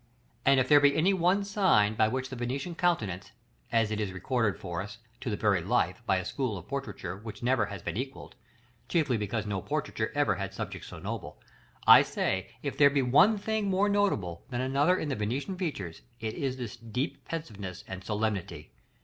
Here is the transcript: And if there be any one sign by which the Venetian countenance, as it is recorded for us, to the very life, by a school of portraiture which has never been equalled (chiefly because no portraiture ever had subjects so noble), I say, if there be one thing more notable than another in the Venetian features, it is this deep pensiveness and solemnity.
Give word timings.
And 0.47 0.59
if 0.59 0.67
there 0.67 0.79
be 0.79 0.95
any 0.97 1.13
one 1.13 1.43
sign 1.43 1.93
by 1.93 2.07
which 2.07 2.29
the 2.29 2.35
Venetian 2.35 2.73
countenance, 2.73 3.33
as 3.71 3.91
it 3.91 3.99
is 3.99 4.11
recorded 4.13 4.59
for 4.59 4.81
us, 4.81 4.97
to 5.19 5.29
the 5.29 5.37
very 5.37 5.61
life, 5.61 6.01
by 6.07 6.17
a 6.17 6.25
school 6.25 6.57
of 6.57 6.67
portraiture 6.67 7.15
which 7.15 7.41
has 7.41 7.43
never 7.43 7.67
been 7.85 7.95
equalled 7.97 8.33
(chiefly 8.89 9.15
because 9.15 9.45
no 9.45 9.61
portraiture 9.61 10.11
ever 10.15 10.33
had 10.37 10.55
subjects 10.55 10.87
so 10.87 10.97
noble), 10.97 11.39
I 11.85 12.01
say, 12.01 12.49
if 12.63 12.79
there 12.79 12.89
be 12.89 13.03
one 13.03 13.37
thing 13.37 13.69
more 13.69 13.89
notable 13.89 14.43
than 14.49 14.61
another 14.61 14.97
in 14.97 15.09
the 15.09 15.15
Venetian 15.15 15.55
features, 15.55 16.01
it 16.19 16.33
is 16.33 16.57
this 16.57 16.75
deep 16.75 17.23
pensiveness 17.25 17.83
and 17.87 18.03
solemnity. 18.03 18.71